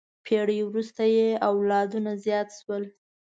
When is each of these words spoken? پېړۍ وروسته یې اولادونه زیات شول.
پېړۍ 0.25 0.59
وروسته 0.65 1.03
یې 1.15 1.27
اولادونه 1.49 2.11
زیات 2.25 2.49
شول. 2.59 2.83